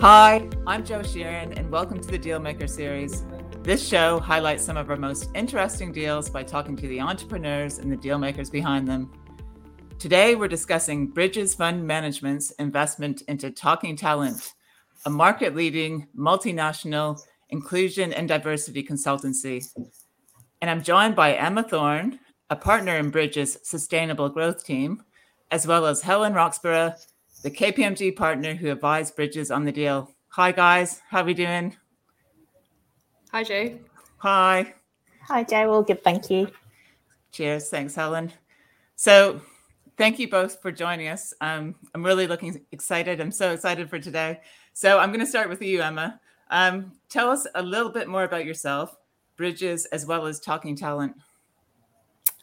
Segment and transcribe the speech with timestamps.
[0.00, 3.24] Hi, I'm Jo Sheerin, and welcome to the Dealmaker series.
[3.62, 7.90] This show highlights some of our most interesting deals by talking to the entrepreneurs and
[7.90, 9.10] the dealmakers behind them.
[9.98, 14.52] Today, we're discussing Bridges Fund Management's investment into Talking Talent,
[15.06, 17.18] a market leading multinational
[17.48, 19.66] inclusion and diversity consultancy.
[20.60, 22.20] And I'm joined by Emma Thorne,
[22.50, 25.02] a partner in Bridges' sustainable growth team,
[25.50, 26.92] as well as Helen Roxburgh,
[27.46, 30.10] the KPMG partner who advised Bridges on the deal.
[30.30, 31.00] Hi, guys.
[31.08, 31.76] How are we doing?
[33.30, 33.78] Hi, Jay.
[34.16, 34.74] Hi.
[35.28, 35.70] Hi, Jo.
[35.70, 36.02] All good.
[36.02, 36.48] Thank you.
[37.30, 37.68] Cheers.
[37.68, 38.32] Thanks, Helen.
[38.96, 39.40] So,
[39.96, 41.32] thank you both for joining us.
[41.40, 43.20] Um, I'm really looking excited.
[43.20, 44.40] I'm so excited for today.
[44.72, 46.20] So I'm going to start with you, Emma.
[46.50, 48.96] Um, tell us a little bit more about yourself,
[49.36, 51.14] Bridges, as well as Talking Talent.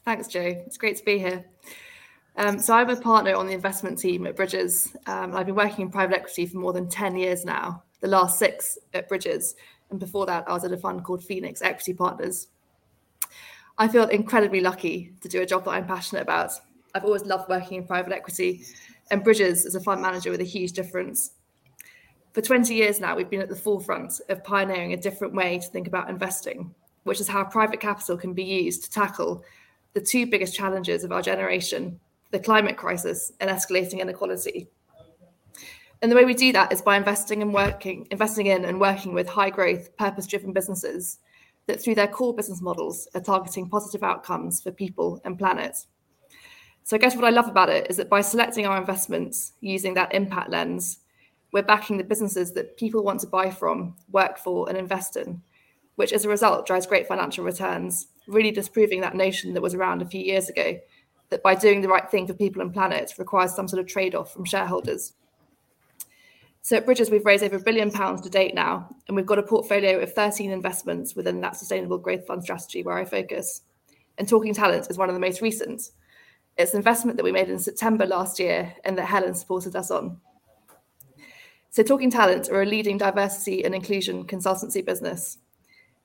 [0.05, 0.43] Thanks, Jo.
[0.65, 1.43] It's great to be here.
[2.35, 4.95] Um, so I'm a partner on the investment team at Bridges.
[5.05, 8.39] Um, I've been working in private equity for more than 10 years now, the last
[8.39, 9.55] six at Bridges.
[9.91, 12.47] And before that, I was at a fund called Phoenix Equity Partners.
[13.77, 16.53] I feel incredibly lucky to do a job that I'm passionate about
[16.95, 18.63] I've always loved working in private equity,
[19.09, 21.31] and Bridges is a fund manager with a huge difference.
[22.33, 25.67] For 20 years now, we've been at the forefront of pioneering a different way to
[25.67, 29.43] think about investing, which is how private capital can be used to tackle
[29.93, 31.99] the two biggest challenges of our generation
[32.33, 34.67] the climate crisis and escalating inequality.
[36.01, 39.13] And the way we do that is by investing and working, investing in and working
[39.13, 41.19] with high growth, purpose driven businesses
[41.67, 45.77] that through their core business models are targeting positive outcomes for people and planet.
[46.83, 49.93] So I guess what I love about it is that by selecting our investments using
[49.93, 50.99] that impact lens,
[51.53, 55.43] we're backing the businesses that people want to buy from, work for, and invest in,
[55.97, 60.01] which as a result drives great financial returns, really disproving that notion that was around
[60.01, 60.79] a few years ago
[61.33, 64.13] that by doing the right thing for people and planet requires some sort of trade
[64.13, 65.13] off from shareholders.
[66.61, 69.39] So at Bridges, we've raised over a billion pounds to date now, and we've got
[69.39, 73.63] a portfolio of 13 investments within that sustainable growth fund strategy where I focus.
[74.19, 75.89] And Talking Talent is one of the most recent.
[76.55, 79.89] It's an investment that we made in September last year and that Helen supported us
[79.89, 80.17] on.
[81.71, 85.39] So, Talking Talent are a leading diversity and inclusion consultancy business.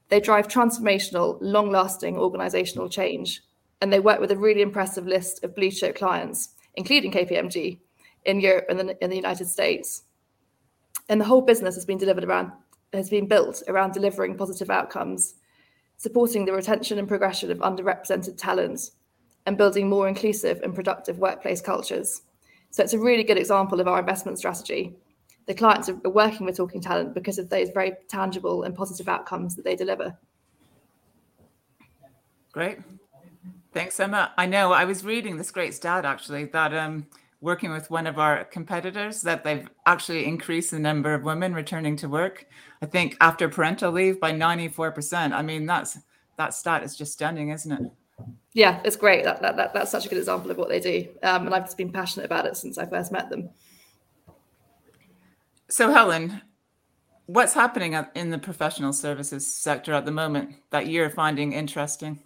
[0.09, 3.43] They drive transformational, long lasting organizational change,
[3.81, 7.79] and they work with a really impressive list of blue chip clients, including KPMG,
[8.25, 10.03] in Europe and the, in the United States.
[11.09, 12.53] And the whole business has been delivered around,
[12.93, 15.35] has been built around delivering positive outcomes,
[15.97, 18.91] supporting the retention and progression of underrepresented talent,
[19.47, 22.23] and building more inclusive and productive workplace cultures.
[22.71, 24.95] So it's a really good example of our investment strategy.
[25.47, 29.57] The clients are working with Talking Talent because of those very tangible and positive outcomes
[29.57, 30.17] that they deliver.
[32.53, 32.79] Great.
[33.79, 34.33] Thanks, Emma.
[34.37, 37.07] I know I was reading this great stat actually that um,
[37.41, 41.95] working with one of our competitors that they've actually increased the number of women returning
[41.99, 42.47] to work.
[42.83, 45.31] I think after parental leave by 94%.
[45.31, 45.97] I mean, that's
[46.39, 47.93] that stat is just stunning, isn't it?
[48.53, 49.23] yeah, it's great.
[49.23, 51.07] That, that, that, that's such a good example of what they do.
[51.23, 53.49] Um, and I've just been passionate about it since I first met them.
[55.69, 56.43] So, Helen,
[57.27, 62.25] what's happening in the professional services sector at the moment that you're finding interesting?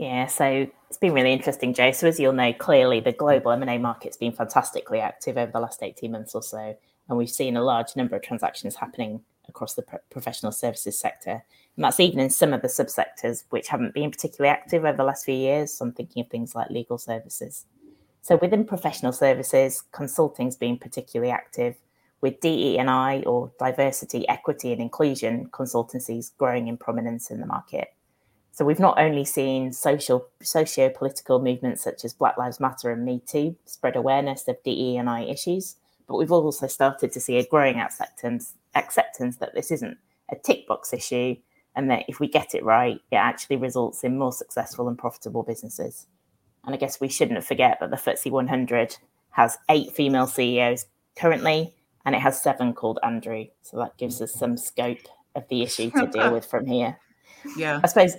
[0.00, 1.92] Yeah, so it's been really interesting, Jo.
[1.92, 5.82] So as you'll know, clearly the global M&A market's been fantastically active over the last
[5.82, 6.74] 18 months or so.
[7.06, 11.44] And we've seen a large number of transactions happening across the professional services sector.
[11.76, 15.04] And that's even in some of the subsectors which haven't been particularly active over the
[15.04, 15.74] last few years.
[15.74, 17.66] So I'm thinking of things like legal services.
[18.22, 21.76] So within professional services, consulting's been particularly active
[22.22, 27.92] with DE&I or diversity, equity and inclusion consultancies growing in prominence in the market.
[28.60, 33.22] So we've not only seen social socio-political movements such as Black Lives Matter and Me
[33.26, 35.76] Too spread awareness of DE&I issues,
[36.06, 39.96] but we've also started to see a growing acceptance acceptance that this isn't
[40.30, 41.36] a tick box issue
[41.74, 45.42] and that if we get it right, it actually results in more successful and profitable
[45.42, 46.06] businesses.
[46.66, 48.98] And I guess we shouldn't forget that the FTSE 100
[49.30, 50.84] has eight female CEOs
[51.16, 51.72] currently,
[52.04, 53.46] and it has seven called Andrew.
[53.62, 56.98] So that gives us some scope of the issue to deal with from here.
[57.56, 57.80] Yeah.
[57.82, 58.16] I suppose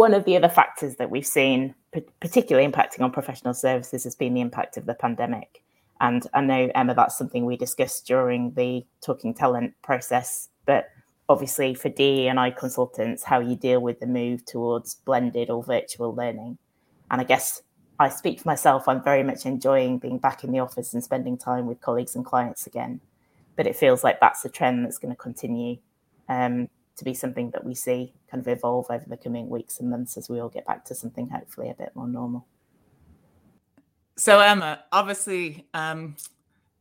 [0.00, 1.74] one of the other factors that we've seen,
[2.20, 5.62] particularly impacting on professional services, has been the impact of the pandemic.
[6.00, 10.48] And I know, Emma, that's something we discussed during the Talking Talent process.
[10.64, 10.88] But
[11.28, 15.62] obviously, for DE and I consultants, how you deal with the move towards blended or
[15.62, 16.56] virtual learning.
[17.10, 17.60] And I guess
[17.98, 21.36] I speak for myself, I'm very much enjoying being back in the office and spending
[21.36, 23.02] time with colleagues and clients again.
[23.54, 25.76] But it feels like that's a trend that's going to continue
[26.30, 29.90] um, to be something that we see kind of evolve over the coming weeks and
[29.90, 32.46] months as we all get back to something hopefully a bit more normal.
[34.16, 36.16] So Emma, obviously, um,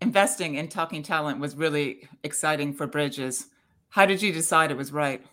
[0.02, 3.48] investing in Talking Talent was really exciting for Bridges.
[3.90, 5.26] How did you decide it was right?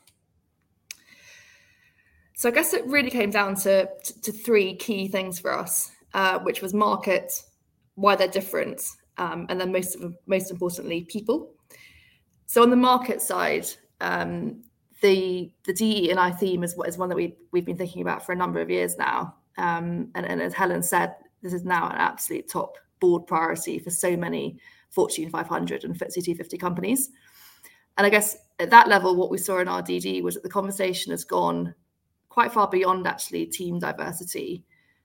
[2.34, 5.90] So I guess it really came down to, to, to three key things for us,
[6.14, 7.32] uh, which was market,
[7.94, 8.82] why they're different,
[9.16, 9.96] um, and then most
[10.26, 11.54] most importantly, people.
[12.44, 13.66] So on the market side,
[14.00, 14.62] um,
[15.02, 18.24] the the DE and I theme is, is one that we we've been thinking about
[18.24, 19.34] for a number of years now.
[19.58, 23.90] Um, and, and as Helen said, this is now an absolute top board priority for
[23.90, 24.58] so many
[24.90, 27.10] Fortune 500 and FTSE 250 companies.
[27.96, 30.48] And I guess at that level, what we saw in our DD was that the
[30.48, 31.74] conversation has gone
[32.28, 34.62] quite far beyond actually team diversity,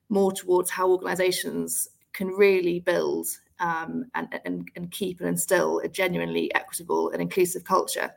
[0.09, 3.27] more towards how organizations can really build
[3.59, 8.11] um, and, and, and keep and instill a genuinely equitable and inclusive culture,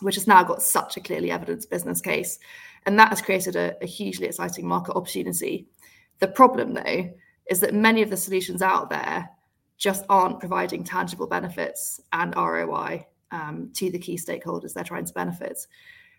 [0.00, 2.38] which has now got such a clearly evidenced business case.
[2.86, 5.66] And that has created a, a hugely exciting market opportunity.
[6.18, 7.12] The problem, though,
[7.48, 9.28] is that many of the solutions out there
[9.76, 15.12] just aren't providing tangible benefits and ROI um, to the key stakeholders they're trying to
[15.12, 15.66] benefit.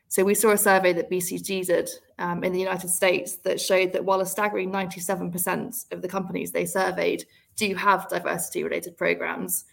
[0.07, 1.89] So we saw a survey that BCG did
[2.19, 6.51] um, in the United States that showed that while a staggering 97% of the companies
[6.51, 7.25] they surveyed
[7.55, 9.65] do have diversity related programs,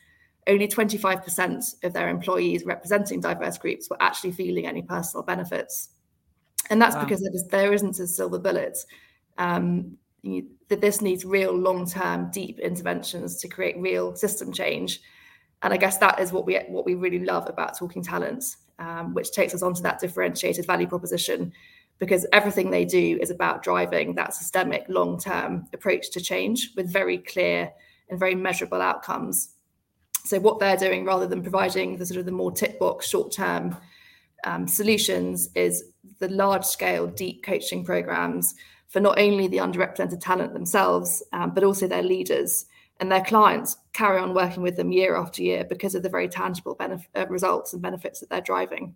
[0.47, 5.91] only 25% of their employees representing diverse groups were actually feeling any personal benefits.
[6.71, 7.05] And that's wow.
[7.05, 8.79] because there isn't a silver bullet.
[9.39, 15.01] Um, you, that this needs real long-term deep interventions to create real system change
[15.63, 19.15] and i guess that is what we what we really love about talking talents um,
[19.15, 21.53] which takes us onto that differentiated value proposition
[21.99, 27.19] because everything they do is about driving that systemic long-term approach to change with very
[27.19, 27.71] clear
[28.09, 29.57] and very measurable outcomes
[30.25, 33.77] so what they're doing rather than providing the sort of the more tick box short-term
[34.45, 35.85] um, solutions is
[36.19, 38.55] the large scale deep coaching programs
[38.89, 42.67] for not only the underrepresented talent themselves, um, but also their leaders
[43.01, 46.29] and their clients carry on working with them year after year because of the very
[46.29, 48.95] tangible benef- uh, results and benefits that they're driving.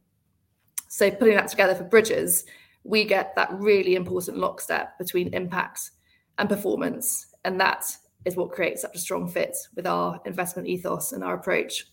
[0.89, 2.45] So, putting that together for Bridges,
[2.85, 5.91] we get that really important lockstep between impact
[6.39, 7.27] and performance.
[7.45, 7.85] And that
[8.25, 11.87] is what creates such a strong fit with our investment ethos and our approach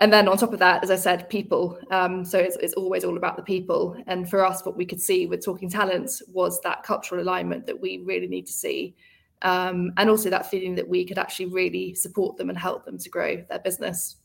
[0.00, 1.78] and then on top of that, as I said, people.
[1.90, 3.96] Um, so it's, it's always all about the people.
[4.06, 7.80] And for us, what we could see with Talking Talents was that cultural alignment that
[7.80, 8.94] we really need to see.
[9.42, 12.98] Um, and also that feeling that we could actually really support them and help them
[12.98, 14.16] to grow their business.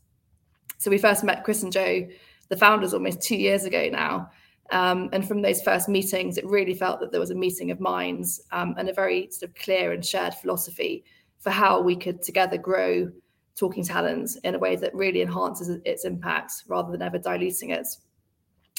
[0.78, 2.06] So we first met Chris and Joe,
[2.48, 4.30] the founders, almost two years ago now.
[4.70, 7.80] Um, and from those first meetings, it really felt that there was a meeting of
[7.80, 11.04] minds um, and a very sort of clear and shared philosophy
[11.38, 13.10] for how we could together grow
[13.56, 17.86] talking talent in a way that really enhances its impact rather than ever diluting it.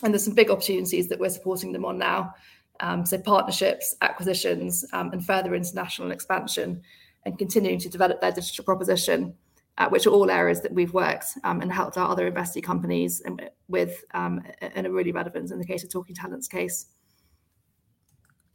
[0.04, 2.34] And there's some big opportunities that we're supporting them on now.
[2.82, 6.82] Um, so partnerships, acquisitions, um, and further international expansion,
[7.24, 9.34] and continuing to develop their digital proposition,
[9.78, 13.22] uh, which are all areas that we've worked um, and helped our other investing companies
[13.68, 16.88] with, um, and are really relevant in the case of Talking Talents case.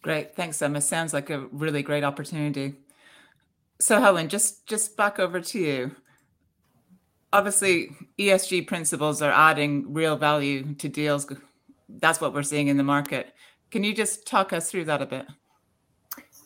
[0.03, 0.81] Great, thanks, Emma.
[0.81, 2.75] Sounds like a really great opportunity.
[3.81, 5.97] So, Helen, just just back over to you
[7.33, 11.31] obviously ESG principles are adding real value to deals.
[11.89, 13.35] That's what we're seeing in the market.
[13.71, 15.27] Can you just talk us through that a bit?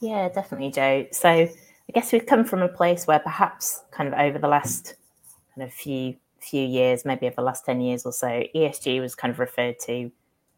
[0.00, 1.06] Yeah, definitely, Joe.
[1.12, 1.48] So
[1.88, 4.94] I guess we've come from a place where perhaps kind of over the last
[5.54, 9.14] kind of few few years, maybe over the last 10 years or so, ESG was
[9.14, 10.12] kind of referred to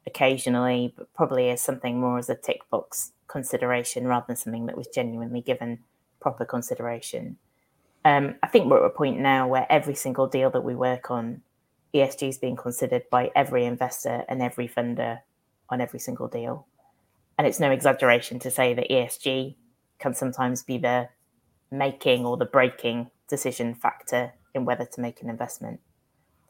[0.06, 4.76] occasionally, but probably as something more as a tick box consideration rather than something that
[4.76, 5.78] was genuinely given
[6.20, 7.36] proper consideration.
[8.04, 11.10] Um, I think we're at a point now where every single deal that we work
[11.10, 11.42] on,
[11.94, 15.20] ESG is being considered by every investor and every funder
[15.68, 16.66] on every single deal.
[17.38, 19.56] And it's no exaggeration to say that ESG
[19.98, 21.08] can sometimes be the
[21.70, 25.80] making or the breaking decision factor in whether to make an investment.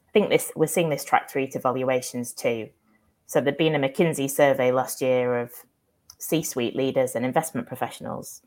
[0.08, 2.70] I think this we're seeing this track through to valuations too.
[3.26, 5.50] So there'd been a McKinsey survey last year of
[6.18, 8.42] C-suite leaders and investment professionals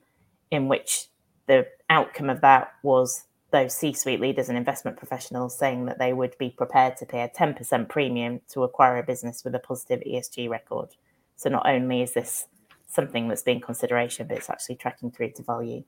[0.52, 1.08] in which
[1.48, 6.14] the outcome of that was those C suite leaders and investment professionals saying that they
[6.14, 10.02] would be prepared to pay a 10% premium to acquire a business with a positive
[10.02, 10.90] ESG record.
[11.36, 12.46] So not only is this
[12.88, 15.84] something that's being consideration, but it's actually tracking through to value.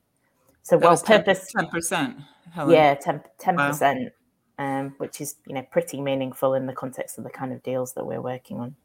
[0.62, 2.24] So well purpose 10%.
[2.68, 4.12] Yeah, 10 percent
[4.58, 4.80] wow.
[4.80, 7.94] um, which is you know pretty meaningful in the context of the kind of deals
[7.94, 8.76] that we're working on.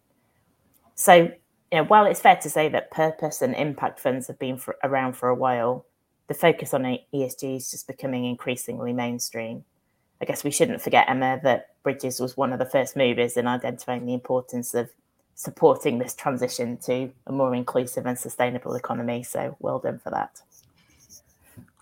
[0.95, 1.31] So
[1.71, 4.77] you know, while it's fair to say that purpose and impact funds have been for,
[4.83, 5.85] around for a while,
[6.27, 9.63] the focus on ESG is just becoming increasingly mainstream.
[10.21, 13.47] I guess we shouldn't forget, Emma, that Bridges was one of the first movers in
[13.47, 14.89] identifying the importance of
[15.35, 19.23] supporting this transition to a more inclusive and sustainable economy.
[19.23, 20.41] So well done for that.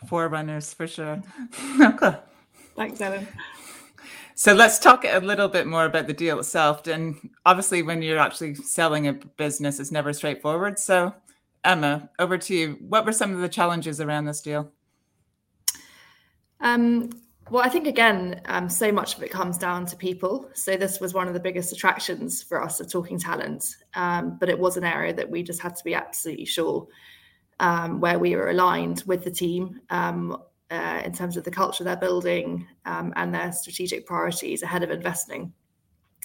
[0.05, 1.21] Forerunners for sure.
[1.81, 2.17] okay.
[2.75, 3.27] Thanks, Ellen.
[4.38, 6.85] So let's talk a little bit more about the deal itself.
[6.88, 10.77] And obviously, when you're actually selling a business, it's never straightforward.
[10.77, 11.15] So,
[11.63, 12.77] Emma, over to you.
[12.81, 14.71] What were some of the challenges around this deal?
[16.59, 17.12] Um,
[17.50, 20.50] well, I think again, um, so much of it comes down to people.
[20.53, 24.50] So this was one of the biggest attractions for us of talking talent, um, but
[24.50, 26.88] it was an area that we just had to be absolutely sure
[27.59, 31.83] um, where we were aligned with the team um, uh, in terms of the culture
[31.83, 35.53] they're building um, and their strategic priorities ahead of investing.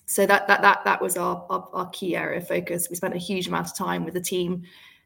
[0.06, 2.88] So that that that that was our, our, our key area of focus.
[2.90, 4.62] We spent a huge amount of time with the team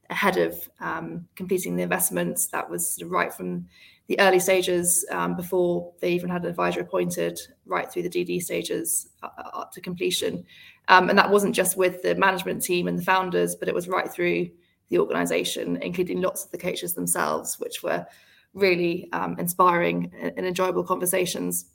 [0.09, 2.47] ahead of um, completing the investments.
[2.47, 3.66] That was sort of right from
[4.07, 8.43] the early stages um, before they even had an advisor appointed, right through the DD
[8.43, 10.45] stages uh, uh, up to completion.
[10.88, 13.88] Um, and that wasn't just with the management team and the founders, but it was
[13.88, 14.50] right through
[14.95, 18.07] the organization, including lots of the coaches themselves, which were
[18.55, 21.67] really um, inspiring and enjoyable conversations.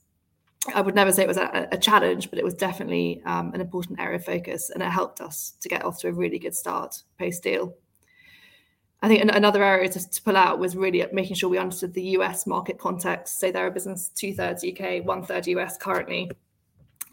[0.73, 3.59] I would never say it was a, a challenge, but it was definitely um, an
[3.61, 6.55] important area of focus, and it helped us to get off to a really good
[6.55, 7.75] start post deal.
[9.01, 12.17] I think another area to, to, pull out was really making sure we understood the
[12.17, 13.39] US market context.
[13.39, 16.31] So they're a business two thirds UK, one third US currently.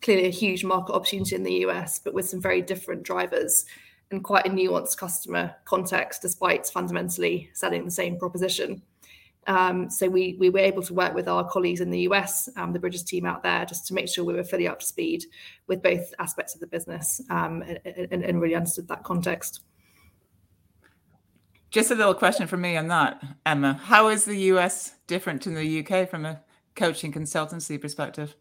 [0.03, 3.65] Clearly, a huge market opportunity in the US, but with some very different drivers
[4.11, 8.83] and quite a nuanced customer context, despite fundamentally selling the same proposition.
[9.47, 12.73] Um, so we we were able to work with our colleagues in the US, um,
[12.73, 15.25] the Bridges team out there, just to make sure we were fully up to speed
[15.69, 19.61] with both aspects of the business um, and, and, really understood that context.
[21.71, 23.75] Just a little question for me on that, Emma.
[23.75, 26.41] How is the US different to the UK from a
[26.75, 28.35] coaching consultancy perspective?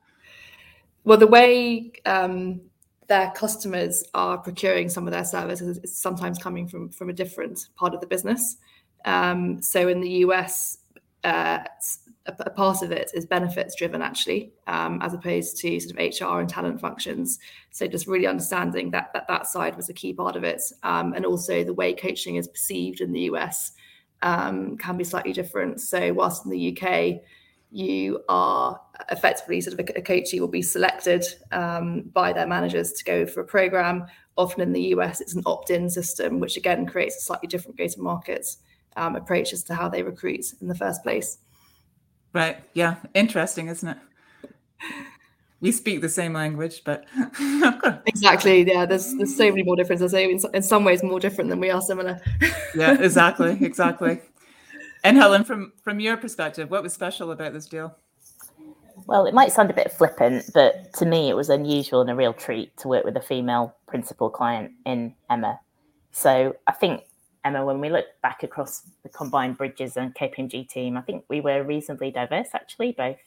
[1.03, 2.61] Well, the way um,
[3.07, 7.93] their customers are procuring some of their services sometimes coming from from a different part
[7.93, 8.57] of the business.
[9.05, 10.79] Um, so in the US,
[11.23, 11.59] uh,
[12.25, 16.21] a, a, part of it is benefits driven actually, um, as opposed to sort of
[16.21, 17.37] HR and talent functions.
[17.71, 21.13] So just really understanding that that, that side was a key part of it, um,
[21.13, 23.73] and also the way coaching is perceived in the US
[24.21, 25.81] um, can be slightly different.
[25.81, 27.21] So whilst in the UK,
[27.75, 28.79] you are
[29.11, 33.25] effectively sort of a, a coachee will be selected um, by their managers to go
[33.25, 34.05] for a program.
[34.37, 38.47] Often in the US, it's an opt-in system, which again creates a slightly different go-to-market
[38.95, 41.39] um, approach as to how they recruit in the first place.
[42.31, 42.57] Right.
[42.73, 42.95] Yeah.
[43.13, 43.97] Interesting, isn't it?
[45.59, 47.05] We speak the same language, but
[48.05, 48.63] exactly.
[48.63, 48.85] Yeah.
[48.85, 50.13] There's there's so many more differences.
[50.13, 52.21] In, in some ways, more different than we are similar.
[52.75, 53.01] yeah.
[53.01, 53.57] Exactly.
[53.61, 54.21] Exactly.
[55.05, 57.95] And Helen, from from your perspective, what was special about this deal?
[59.05, 62.15] Well, it might sound a bit flippant, but to me, it was unusual and a
[62.15, 65.59] real treat to work with a female principal client in Emma.
[66.11, 67.03] So I think
[67.43, 71.39] Emma, when we look back across the combined Bridges and KPMG team, I think we
[71.39, 73.19] were reasonably diverse, actually, both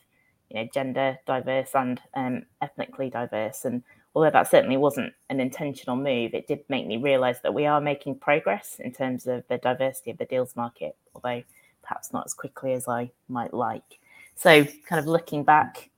[0.50, 3.64] you know gender diverse and um, ethnically diverse.
[3.64, 3.84] And
[4.16, 7.80] although that certainly wasn't an intentional move, it did make me realise that we are
[7.80, 11.44] making progress in terms of the diversity of the deals market, although
[11.88, 13.98] perhaps not as quickly as I might like.
[14.36, 15.88] So, kind of looking back,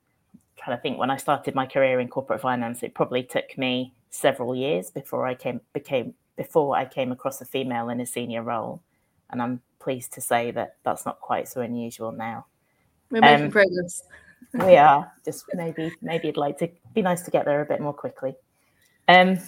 [0.56, 3.92] trying to think when I started my career in corporate finance, it probably took me
[4.10, 8.42] several years before I came became before I came across a female in a senior
[8.42, 8.80] role.
[9.30, 12.46] And I'm pleased to say that that's not quite so unusual now.
[13.10, 14.02] We're making um, progress.
[14.54, 15.12] we are.
[15.24, 18.34] Just maybe, maybe it'd like to be nice to get there a bit more quickly.
[19.06, 19.38] Um,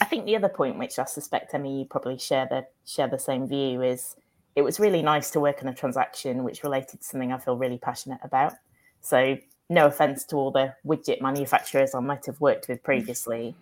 [0.00, 3.18] I think the other point, which I suspect Emmy, you probably share the share the
[3.18, 4.16] same view, is
[4.54, 7.56] it was really nice to work on a transaction which related to something I feel
[7.56, 8.54] really passionate about.
[9.00, 13.54] So, no offense to all the widget manufacturers I might have worked with previously,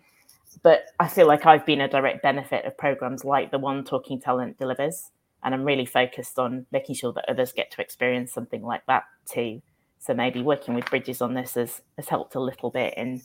[0.63, 4.21] but I feel like I've been a direct benefit of programs like the one Talking
[4.21, 5.11] Talent delivers.
[5.43, 9.05] And I'm really focused on making sure that others get to experience something like that
[9.25, 9.63] too.
[9.99, 13.23] So maybe working with Bridges on this has, has helped a little bit in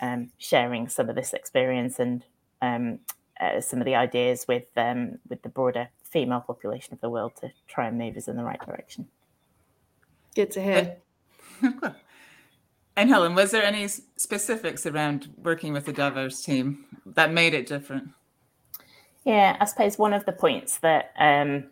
[0.00, 2.24] um, sharing some of this experience and
[2.60, 2.98] um,
[3.40, 7.32] uh, some of the ideas with um, with the broader female population of the world
[7.42, 9.08] to try and move us in the right direction.
[10.34, 10.96] Good to hear.
[12.96, 17.66] And Helen, was there any specifics around working with a diverse team that made it
[17.66, 18.10] different?
[19.24, 21.70] Yeah, I suppose one of the points that um,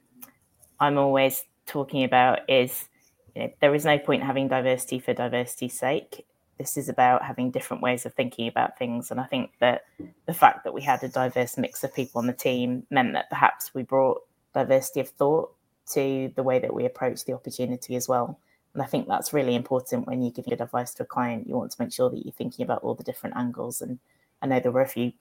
[0.80, 2.88] I'm always talking about is
[3.36, 6.26] you know, there is no point having diversity for diversity's sake.
[6.58, 9.10] This is about having different ways of thinking about things.
[9.10, 9.82] And I think that
[10.26, 13.30] the fact that we had a diverse mix of people on the team meant that
[13.30, 14.22] perhaps we brought
[14.54, 15.52] diversity of thought
[15.92, 18.38] to the way that we approach the opportunity as well.
[18.74, 21.46] And I think that's really important when you're giving good advice to a client.
[21.46, 23.82] You want to make sure that you're thinking about all the different angles.
[23.82, 23.98] And
[24.40, 25.12] I know there were a few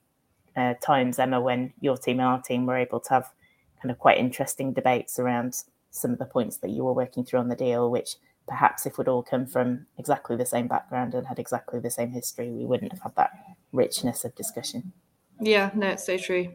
[0.56, 3.30] uh, times, Emma, when your team and our team were able to have
[3.80, 7.40] kind of quite interesting debates around some of the points that you were working through
[7.40, 8.16] on the deal, which
[8.48, 12.10] perhaps if we'd all come from exactly the same background and had exactly the same
[12.10, 13.32] history, we wouldn't have had that
[13.72, 14.92] richness of discussion.
[15.40, 16.54] Yeah, no, it's so true.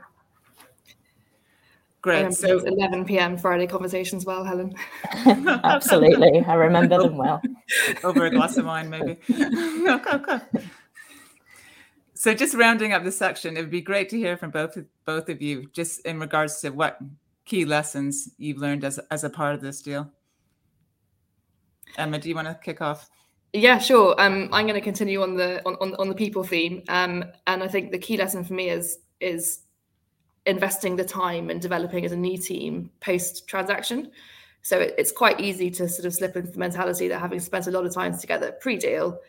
[2.08, 2.34] Great.
[2.36, 3.38] So 11 p.m.
[3.38, 4.74] Friday conversations, well, Helen.
[5.26, 7.42] Absolutely, I remember them well.
[8.06, 9.18] Over a glass of wine, maybe.
[9.30, 10.40] okay, okay.
[12.14, 15.28] So, just rounding up the section, it would be great to hear from both both
[15.28, 16.98] of you, just in regards to what
[17.44, 20.10] key lessons you've learned as as a part of this deal.
[21.98, 23.10] Emma, do you want to kick off?
[23.52, 24.16] Yeah, sure.
[24.18, 27.62] Um, I'm going to continue on the on, on, on the people theme, um, and
[27.62, 29.64] I think the key lesson for me is is
[30.48, 34.10] investing the time and developing as a new team post transaction.
[34.64, 37.68] So it, it's quite easy to sort of slip into the mentality that having spent
[37.68, 39.20] a lot of time together pre deal,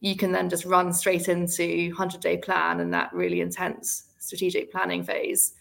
[0.00, 4.70] you can then just run straight into 100 day plan and that really intense strategic
[4.70, 5.54] planning phase.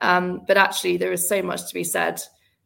[0.00, 2.20] Um, but actually, there is so much to be said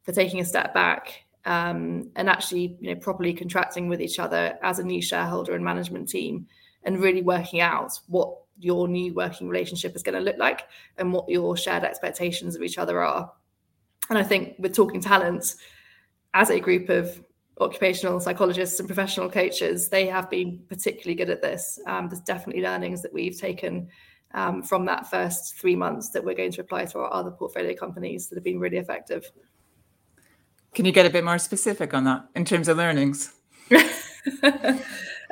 [0.05, 4.59] for taking a step back um, and actually, you know, properly contracting with each other
[4.63, 6.47] as a new shareholder and management team,
[6.83, 10.63] and really working out what your new working relationship is going to look like
[10.99, 13.31] and what your shared expectations of each other are.
[14.09, 15.57] And I think with talking talent,
[16.35, 17.23] as a group of
[17.61, 21.79] occupational psychologists and professional coaches, they have been particularly good at this.
[21.87, 23.89] Um, there's definitely learnings that we've taken
[24.35, 27.75] um, from that first three months that we're going to apply to our other portfolio
[27.75, 29.31] companies that have been really effective.
[30.75, 33.33] Can you get a bit more specific on that in terms of learnings?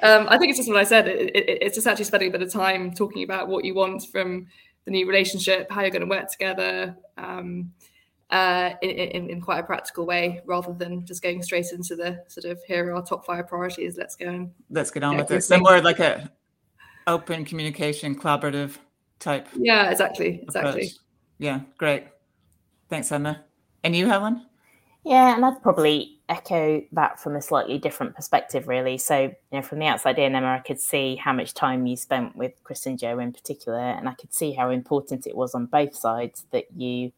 [0.05, 1.09] Um, I think it's just what I said.
[1.09, 4.07] It, it, it's just actually spending a bit of time talking about what you want
[4.13, 4.47] from
[4.85, 7.73] the new relationship, how you're going to work together um,
[8.29, 12.23] uh, in, in, in, quite a practical way, rather than just going straight into the
[12.29, 13.97] sort of here are our top five priorities.
[13.97, 15.43] Let's go and let's get on with it.
[15.43, 16.31] So more like a
[17.07, 18.77] open communication, collaborative
[19.21, 19.49] type.
[19.57, 20.93] Yeah, exactly, exactly.
[21.39, 22.09] Yeah, great.
[22.91, 23.43] Thanks, Emma.
[23.83, 24.47] And you, Helen?
[25.05, 28.97] Yeah, and I'd probably echo that from a slightly different perspective, really.
[28.97, 31.95] So, you know, from the outside in, Emma, I could see how much time you
[31.97, 35.55] spent with Chris and Joe in particular, and I could see how important it was
[35.55, 37.12] on both sides that you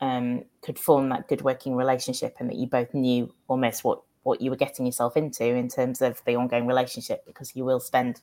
[0.00, 4.40] um, could form that good working relationship and that you both knew almost what what
[4.40, 8.20] you were getting yourself into in terms of the ongoing relationship, because you will spend,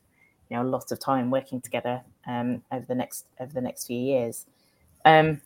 [0.49, 3.85] you know, a lot of time working together um, over the next over the next
[3.85, 4.47] few years.
[5.03, 5.41] Um,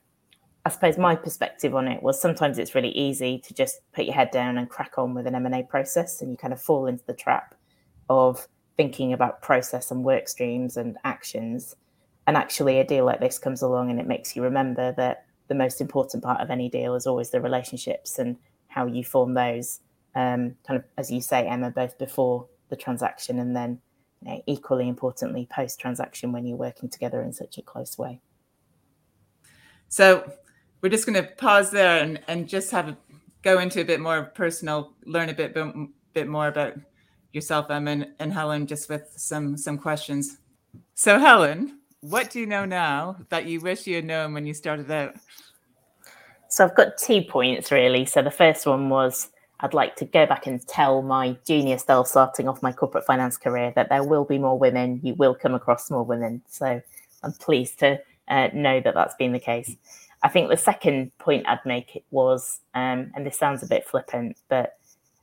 [0.65, 4.13] I suppose my perspective on it was sometimes it's really easy to just put your
[4.13, 7.06] head down and crack on with an M&A process and you kind of fall into
[7.06, 7.56] the trap
[8.10, 11.76] of thinking about process and work streams and actions.
[12.28, 15.56] And actually a deal like this comes along and it makes you remember that the
[15.56, 19.80] most important part of any deal is always the relationships and how you form those.
[20.13, 23.80] Um, kind of as you say, Emma, both before the transaction and then
[24.22, 28.22] you know, equally importantly post transaction when you're working together in such a close way.
[29.88, 30.32] So
[30.82, 32.98] we're just going to pause there and, and just have a,
[33.42, 35.56] go into a bit more personal, learn a bit
[36.13, 36.74] bit more about
[37.34, 40.38] yourself, Emma and, and Helen, just with some some questions.
[40.96, 44.54] So, Helen, what do you know now that you wish you had known when you
[44.54, 45.15] started out?
[46.50, 48.06] So, I've got two points really.
[48.06, 49.30] So, the first one was
[49.62, 53.38] I'd like to go back and tell my junior self starting off my corporate finance
[53.38, 55.00] career that there will be more women.
[55.04, 56.42] You will come across more women.
[56.48, 56.82] So,
[57.24, 59.76] I'm pleased to uh, know that that's been the case.
[60.21, 64.38] I think the second point I'd make was, um, and this sounds a bit flippant,
[64.49, 64.77] but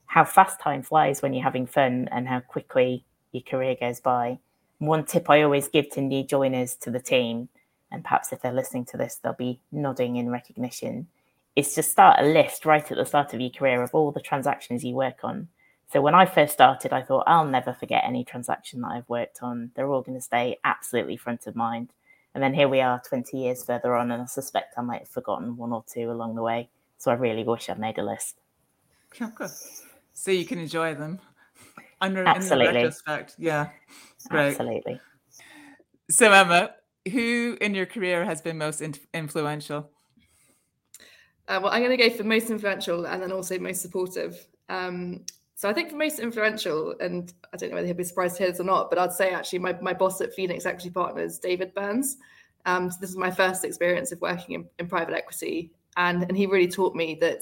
[0.07, 4.39] how fast time flies when you're having fun and how quickly your career goes by.
[4.79, 7.49] One tip I always give to new joiners to the team,
[7.91, 11.07] and perhaps if they're listening to this, they'll be nodding in recognition,
[11.55, 14.19] is to start a list right at the start of your career of all the
[14.19, 15.47] transactions you work on.
[15.91, 19.39] So when I first started, I thought I'll never forget any transaction that I've worked
[19.41, 19.71] on.
[19.75, 21.93] They're all going to stay absolutely front of mind.
[22.37, 25.09] And then here we are 20 years further on, and I suspect I might have
[25.09, 26.69] forgotten one or two along the way.
[26.99, 28.35] So I really wish I'd made a list.
[30.13, 31.19] So you can enjoy them.
[31.99, 32.67] Under, Absolutely.
[32.67, 33.35] In retrospect.
[33.39, 33.69] Yeah.
[34.29, 34.49] Great.
[34.49, 35.01] Absolutely.
[36.11, 36.75] So, Emma,
[37.11, 39.89] who in your career has been most in- influential?
[41.47, 44.45] Uh, well, I'm going to go for most influential and then also most supportive.
[44.69, 45.25] Um,
[45.57, 48.51] so I think most influential, and I don't know whether he'll be surprised to hear
[48.51, 51.73] this or not, but I'd say actually my, my boss at Phoenix Equity Partners, David
[51.73, 52.17] Burns.
[52.67, 55.71] Um, so this is my first experience of working in, in private equity.
[55.95, 57.41] And, and he really taught me that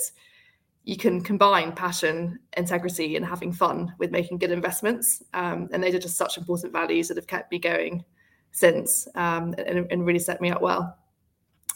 [0.85, 5.21] you can combine passion, integrity, and having fun with making good investments.
[5.33, 8.05] Um, and those are just such important values that have kept me going
[8.51, 10.97] since um, and, and, really set me up well.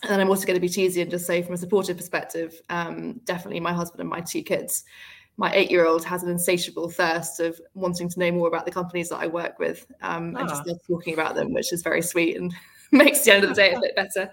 [0.03, 2.61] And then I'm also going to be cheesy and just say, from a supportive perspective,
[2.69, 4.85] um, definitely my husband and my two kids
[5.39, 8.71] my eight year old has an insatiable thirst of wanting to know more about the
[8.71, 10.73] companies that I work with um, and just ah.
[10.85, 12.53] talking about them, which is very sweet and
[12.91, 14.29] makes the end of the day a bit better.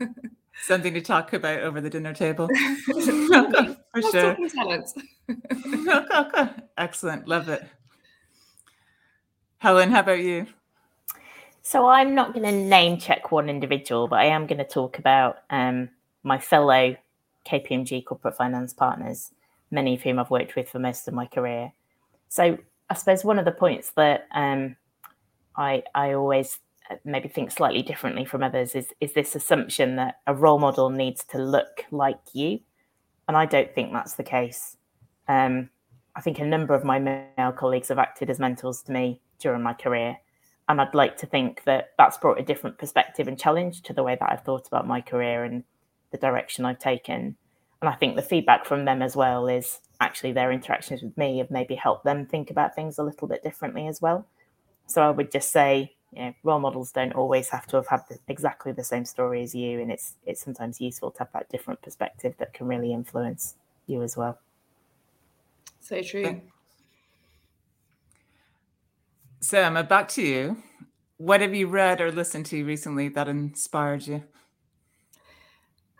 [0.62, 2.48] Something to talk about over the dinner table.
[2.84, 4.36] for sure.
[4.48, 4.94] talents.
[6.76, 7.28] Excellent.
[7.28, 7.62] Love it.
[9.58, 10.46] Helen, how about you?
[11.62, 14.98] So I'm not going to name check one individual, but I am going to talk
[14.98, 15.90] about um,
[16.24, 16.96] my fellow
[17.46, 19.30] KPMG corporate finance partners,
[19.74, 21.72] many of whom I've worked with for most of my career.
[22.28, 22.56] So
[22.88, 24.76] I suppose one of the points that um,
[25.56, 26.58] I I always
[26.90, 30.90] uh, maybe think slightly differently from others is is this assumption that a role model
[30.90, 32.60] needs to look like you,
[33.28, 34.76] and I don't think that's the case.
[35.28, 35.70] Um,
[36.16, 39.62] I think a number of my male colleagues have acted as mentors to me during
[39.62, 40.16] my career,
[40.68, 44.02] and I'd like to think that that's brought a different perspective and challenge to the
[44.02, 45.64] way that I've thought about my career and
[46.12, 47.36] the direction I've taken.
[47.84, 51.36] And I think the feedback from them as well is actually their interactions with me
[51.36, 54.26] have maybe helped them think about things a little bit differently as well.
[54.86, 58.00] So I would just say, you know, role models don't always have to have had
[58.08, 61.50] the, exactly the same story as you, and it's it's sometimes useful to have that
[61.50, 63.54] different perspective that can really influence
[63.86, 64.38] you as well.
[65.80, 66.40] So true.
[69.42, 70.56] So Emma, uh, back to you.
[71.18, 74.24] What have you read or listened to recently that inspired you?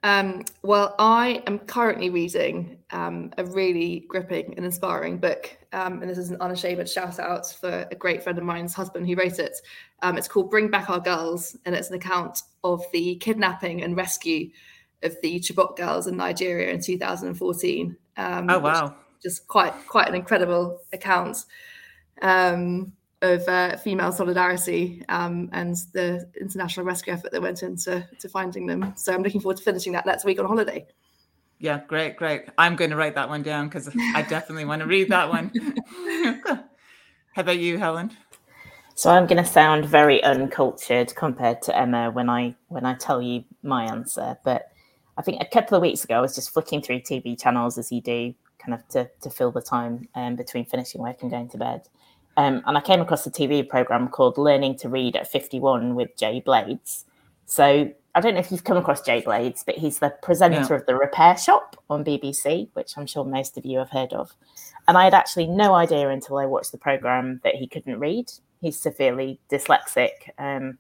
[0.05, 5.57] Um, well, I am currently reading um, a really gripping and inspiring book.
[5.73, 9.09] Um, and this is an unashamed shout out for a great friend of mine's husband
[9.09, 9.57] who wrote it.
[10.03, 13.97] Um, it's called Bring Back Our Girls, and it's an account of the kidnapping and
[13.97, 14.51] rescue
[15.03, 17.97] of the Chibok girls in Nigeria in 2014.
[18.19, 18.95] Um, oh, wow.
[19.23, 21.47] Just quite, quite an incredible account.
[22.21, 28.29] Um, of uh, female solidarity um, and the international rescue effort that went into to
[28.29, 28.93] finding them.
[28.97, 30.87] So I'm looking forward to finishing that next week on holiday.
[31.59, 32.47] Yeah, great, great.
[32.59, 35.53] I'm going to write that one down because I definitely want to read that one.
[36.45, 38.11] How about you, Helen?
[38.97, 43.21] So I'm going to sound very uncultured compared to Emma when I when I tell
[43.21, 44.71] you my answer, but
[45.17, 47.91] I think a couple of weeks ago I was just flicking through TV channels as
[47.91, 51.49] you do, kind of to to fill the time um, between finishing work and going
[51.49, 51.89] to bed.
[52.37, 56.17] Um, and I came across a TV program called Learning to Read at 51 with
[56.17, 57.05] Jay Blades.
[57.47, 60.75] So I don't know if you've come across Jay Blades, but he's the presenter yeah.
[60.75, 64.33] of The Repair Shop on BBC, which I'm sure most of you have heard of.
[64.87, 68.31] And I had actually no idea until I watched the program that he couldn't read.
[68.61, 70.11] He's severely dyslexic.
[70.39, 70.79] Um,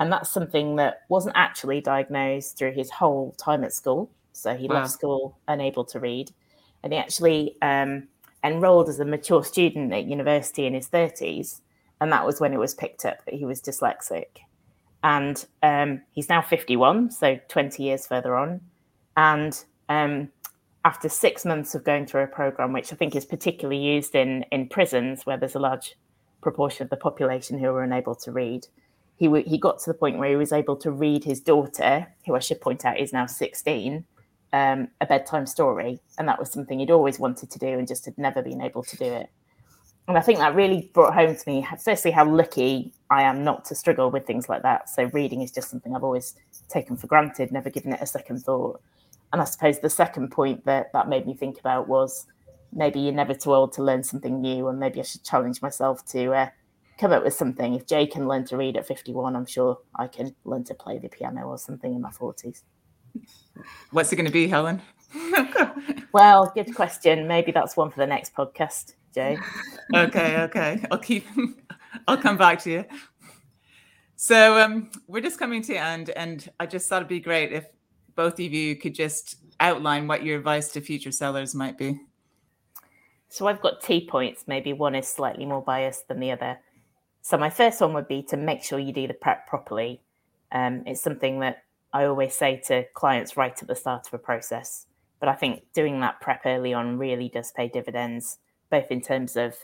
[0.00, 4.10] and that's something that wasn't actually diagnosed through his whole time at school.
[4.32, 4.76] So he wow.
[4.76, 6.30] left school unable to read.
[6.82, 8.06] And he actually um,
[8.44, 11.60] enrolled as a mature student at university in his 30s.
[12.00, 14.26] And that was when it was picked up that he was dyslexic.
[15.02, 18.60] And um, he's now 51, so 20 years further on.
[19.16, 20.30] And um,
[20.84, 24.44] after six months of going through a program, which I think is particularly used in,
[24.52, 25.96] in prisons where there's a large
[26.40, 28.66] proportion of the population who are unable to read,
[29.16, 32.06] he, w- he got to the point where he was able to read his daughter,
[32.26, 34.04] who I should point out is now 16,
[34.52, 38.04] um, a bedtime story, and that was something he'd always wanted to do and just
[38.04, 39.30] had never been able to do it.
[40.08, 43.66] And I think that really brought home to me, firstly, how lucky I am not
[43.66, 44.88] to struggle with things like that.
[44.88, 46.34] So reading is just something I've always
[46.68, 48.80] taken for granted, never given it a second thought.
[49.34, 52.26] And I suppose the second point that that made me think about was
[52.72, 56.06] maybe you're never too old to learn something new, and maybe I should challenge myself
[56.06, 56.48] to uh,
[56.98, 57.74] come up with something.
[57.74, 60.98] If Jay can learn to read at 51, I'm sure I can learn to play
[60.98, 62.62] the piano or something in my 40s.
[63.90, 64.82] What's it going to be, Helen?
[66.12, 67.26] well, good question.
[67.26, 69.38] Maybe that's one for the next podcast, Jay.
[69.94, 70.84] okay, okay.
[70.90, 71.26] I'll keep.
[72.08, 72.84] I'll come back to you.
[74.16, 77.52] So um, we're just coming to the end, and I just thought it'd be great
[77.52, 77.66] if
[78.14, 82.00] both of you could just outline what your advice to future sellers might be.
[83.28, 84.44] So I've got two points.
[84.46, 86.58] Maybe one is slightly more biased than the other.
[87.22, 90.00] So my first one would be to make sure you do the prep properly.
[90.50, 94.18] Um, it's something that I always say to clients right at the start of a
[94.18, 94.86] process.
[95.20, 98.38] But I think doing that prep early on really does pay dividends,
[98.70, 99.56] both in terms of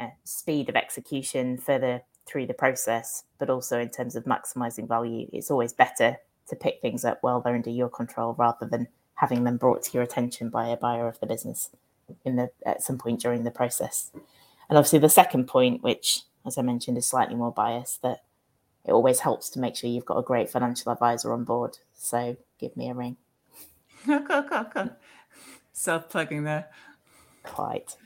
[0.00, 5.28] uh, speed of execution further through the process, but also in terms of maximizing value.
[5.32, 6.16] It's always better
[6.48, 9.92] to pick things up while they're under your control rather than having them brought to
[9.92, 11.70] your attention by a buyer of the business
[12.24, 14.10] in the at some point during the process.
[14.68, 18.22] And obviously the second point, which as I mentioned is slightly more biased, that
[18.84, 21.78] it always helps to make sure you've got a great financial advisor on board.
[21.94, 23.16] So give me a ring.
[25.72, 26.68] Self plugging there.
[27.42, 27.96] Quite.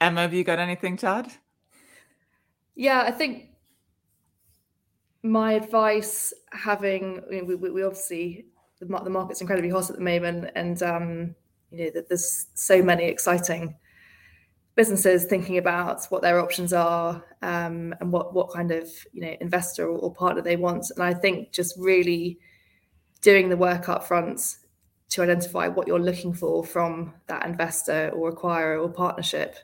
[0.00, 1.32] Emma, have you got anything to add?
[2.74, 3.50] Yeah, I think
[5.22, 8.46] my advice, having we, we, we obviously
[8.80, 11.34] the, the market's incredibly hot at the moment, and um,
[11.70, 13.76] you know that there's so many exciting
[14.74, 19.36] businesses thinking about what their options are um, and what what kind of you know
[19.40, 20.90] investor or, or, partner they want.
[20.90, 22.38] And I think just really
[23.20, 24.56] doing the work up front
[25.10, 29.56] to identify what you're looking for from that investor or acquirer or partnership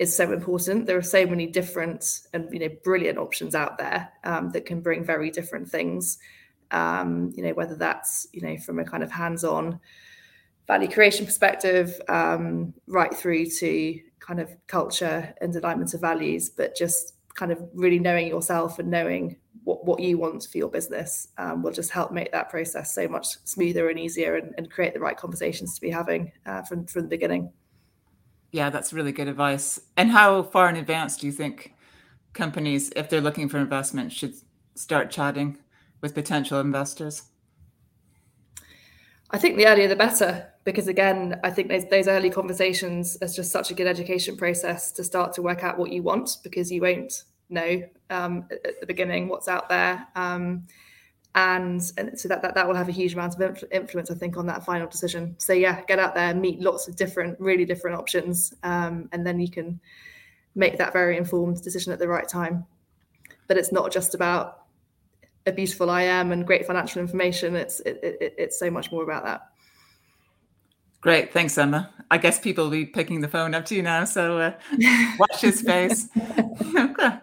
[0.00, 0.86] is so important.
[0.86, 4.80] There are so many different and you know brilliant options out there um, that can
[4.80, 6.18] bring very different things.
[6.72, 9.80] Um, you know whether that's you know from a kind of hands-on
[10.70, 16.76] value creation perspective, um, right through to kind of culture and alignment of values, but
[16.76, 21.26] just kind of really knowing yourself and knowing what, what you want for your business
[21.38, 24.94] um, will just help make that process so much smoother and easier and, and create
[24.94, 27.50] the right conversations to be having uh, from from the beginning.
[28.52, 29.80] Yeah, that's really good advice.
[29.96, 31.74] And how far in advance do you think
[32.32, 34.34] companies, if they're looking for investment, should
[34.76, 35.58] start chatting
[36.00, 37.24] with potential investors?
[39.32, 43.34] I think the earlier the better, because again, I think those, those early conversations is
[43.34, 46.70] just such a good education process to start to work out what you want, because
[46.70, 50.06] you won't know um, at the beginning what's out there.
[50.14, 50.64] Um,
[51.34, 54.36] and, and so that, that that will have a huge amount of influence, I think,
[54.36, 55.36] on that final decision.
[55.38, 59.38] So yeah, get out there, meet lots of different, really different options, um, and then
[59.38, 59.80] you can
[60.56, 62.66] make that very informed decision at the right time.
[63.46, 64.64] But it's not just about
[65.46, 67.54] a beautiful IM and great financial information.
[67.54, 69.49] It's it, it, it's so much more about that.
[71.00, 71.90] Great, thanks, Emma.
[72.10, 74.52] I guess people will be picking the phone up to you now, so uh,
[75.18, 76.08] watch his face.
[76.76, 77.18] okay.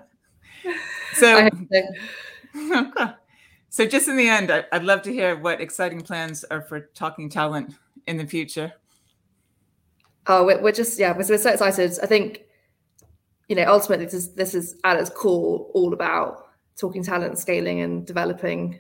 [1.14, 2.78] So, so.
[2.78, 3.14] okay.
[3.70, 7.30] So, just in the end, I'd love to hear what exciting plans are for talking
[7.30, 7.76] talent
[8.08, 8.74] in the future.
[10.26, 12.00] Oh, we're just yeah, we're, so excited.
[12.02, 12.42] I think
[13.48, 17.82] you know ultimately this is this is at its core all about talking talent, scaling,
[17.82, 18.80] and developing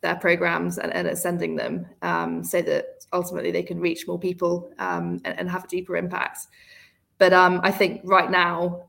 [0.00, 4.70] their programs and, and ascending them um, so that ultimately they can reach more people
[4.78, 6.46] um, and, and, have a deeper impact.
[7.18, 8.88] But um, I think right now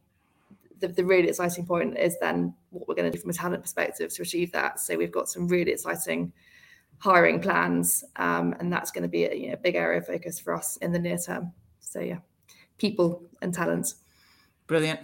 [0.80, 3.62] the, the really exciting point is then what we're going to do from a talent
[3.62, 4.80] perspective to achieve that.
[4.80, 6.32] So we've got some really exciting
[7.00, 10.39] hiring plans, um, and that's going to be a you know, big area of focus
[10.39, 11.52] for us in the near term.
[11.80, 12.19] So yeah,
[12.78, 13.93] people and talent.
[14.67, 15.00] Brilliant.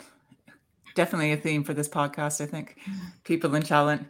[0.94, 2.78] Definitely a theme for this podcast, I think.
[3.24, 4.08] People and talent.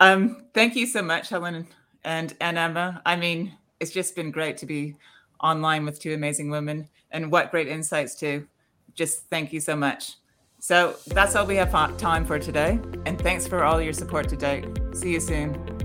[0.00, 1.66] Um, thank you so much, Helen
[2.04, 3.02] and, and Emma.
[3.04, 4.96] I mean, it's just been great to be
[5.42, 8.46] online with two amazing women and what great insights too.
[8.94, 10.14] Just thank you so much.
[10.60, 12.80] So that's all we have time for today.
[13.06, 14.64] And thanks for all your support today.
[14.92, 15.77] See you soon.